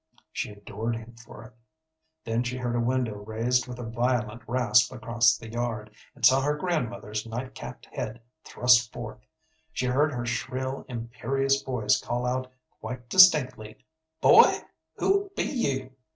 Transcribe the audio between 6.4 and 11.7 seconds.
her grandmother's night capped head thrust forth. She heard her shrill, imperious